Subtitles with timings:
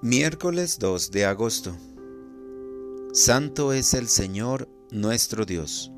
[0.00, 1.76] Miércoles 2 de agosto.
[3.12, 5.90] Santo es el Señor nuestro Dios.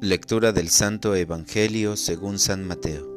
[0.00, 3.12] Lectura del Santo Evangelio según San Mateo.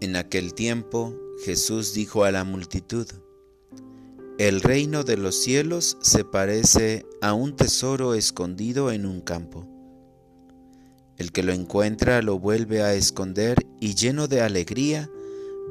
[0.00, 1.14] En aquel tiempo
[1.44, 3.06] Jesús dijo a la multitud,
[4.38, 9.68] El reino de los cielos se parece a un tesoro escondido en un campo.
[11.18, 15.10] El que lo encuentra lo vuelve a esconder y lleno de alegría,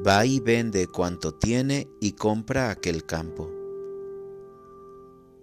[0.04, 3.50] va y vende cuanto tiene y compra aquel campo.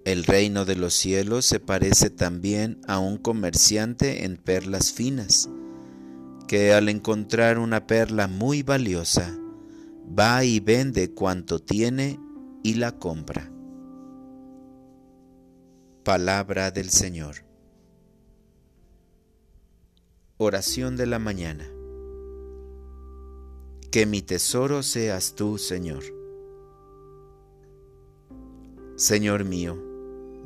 [0.06, 5.50] El reino de los cielos se parece también a un comerciante en perlas finas,
[6.48, 9.34] que al encontrar una perla muy valiosa,
[10.08, 12.20] va y vende cuanto tiene
[12.64, 13.50] y la compra.
[16.04, 17.46] Palabra del Señor.
[20.36, 21.73] Oración de la mañana.
[23.94, 26.04] Que mi tesoro seas tú, Señor.
[28.96, 29.78] Señor mío,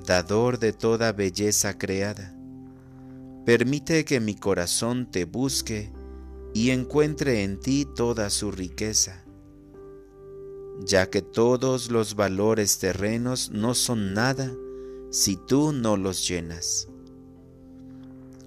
[0.05, 2.35] dador de toda belleza creada,
[3.45, 5.93] permite que mi corazón te busque
[6.53, 9.23] y encuentre en ti toda su riqueza,
[10.85, 14.51] ya que todos los valores terrenos no son nada
[15.09, 16.89] si tú no los llenas.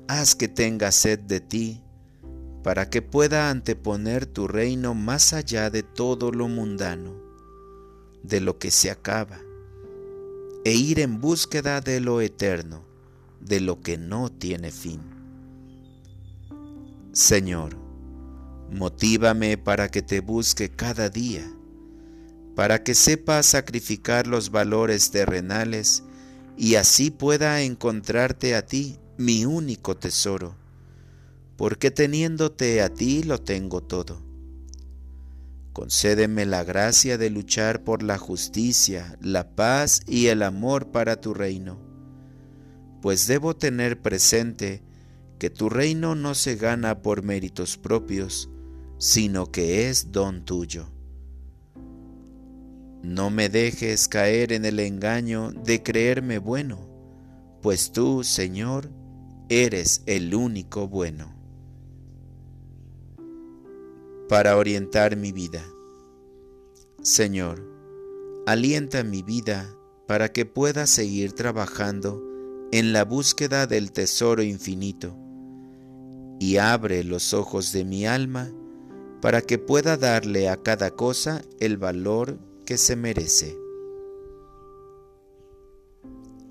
[0.09, 1.83] Haz que tenga sed de ti,
[2.63, 7.15] para que pueda anteponer tu reino más allá de todo lo mundano,
[8.23, 9.41] de lo que se acaba,
[10.65, 12.85] e ir en búsqueda de lo eterno,
[13.41, 15.01] de lo que no tiene fin.
[17.13, 17.77] Señor,
[18.71, 21.51] motívame para que te busque cada día,
[22.55, 26.03] para que sepa sacrificar los valores terrenales
[26.59, 30.60] y así pueda encontrarte a ti, mi único tesoro
[31.61, 34.23] porque teniéndote a ti lo tengo todo.
[35.75, 41.35] Concédeme la gracia de luchar por la justicia, la paz y el amor para tu
[41.35, 41.79] reino,
[43.03, 44.83] pues debo tener presente
[45.39, 48.49] que tu reino no se gana por méritos propios,
[48.97, 50.89] sino que es don tuyo.
[53.03, 56.89] No me dejes caer en el engaño de creerme bueno,
[57.61, 58.91] pues tú, Señor,
[59.51, 61.39] eres el único bueno
[64.31, 65.61] para orientar mi vida.
[67.03, 67.61] Señor,
[68.47, 69.77] alienta mi vida
[70.07, 72.23] para que pueda seguir trabajando
[72.71, 75.17] en la búsqueda del tesoro infinito
[76.39, 78.53] y abre los ojos de mi alma
[79.21, 83.59] para que pueda darle a cada cosa el valor que se merece.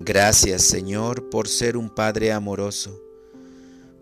[0.00, 3.09] Gracias Señor por ser un Padre amoroso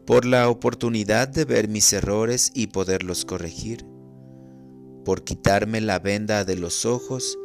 [0.09, 3.85] por la oportunidad de ver mis errores y poderlos corregir,
[5.05, 7.39] por quitarme la venda de los ojos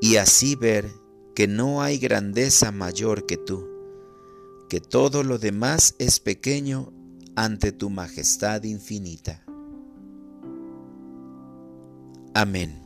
[0.00, 0.88] y así ver
[1.34, 3.68] que no hay grandeza mayor que tú,
[4.68, 6.92] que todo lo demás es pequeño
[7.34, 9.44] ante tu majestad infinita.
[12.32, 12.83] Amén.